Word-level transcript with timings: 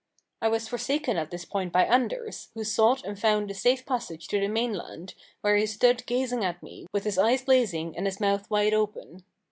I 0.41 0.47
was 0.49 0.67
forsaken 0.67 1.17
at 1.17 1.29
this 1.29 1.45
point 1.45 1.71
by 1.71 1.83
Anders, 1.85 2.49
who 2.55 2.63
sought 2.63 3.03
and 3.05 3.19
found 3.19 3.51
a 3.51 3.53
safe 3.53 3.85
passage 3.85 4.27
to 4.29 4.39
the 4.39 4.47
mainland, 4.47 5.13
where 5.41 5.55
he 5.57 5.67
stood 5.67 6.07
gazing 6.07 6.43
at 6.43 6.63
me 6.63 6.87
with 6.91 7.03
his 7.03 7.19
eyes 7.19 7.43
blazing 7.43 7.95
and 7.95 8.07
his 8.07 8.19
mouth 8.19 8.49
wide 8.49 8.73
open. 8.73 9.23